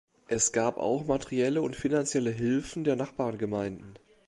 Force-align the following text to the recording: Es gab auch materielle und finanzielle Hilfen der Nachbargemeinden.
Es 0.27 0.51
gab 0.51 0.77
auch 0.79 1.05
materielle 1.05 1.61
und 1.61 1.75
finanzielle 1.75 2.31
Hilfen 2.31 2.83
der 2.83 2.95
Nachbargemeinden. 2.95 3.99